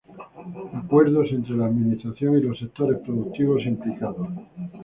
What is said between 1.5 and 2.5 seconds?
la Administración y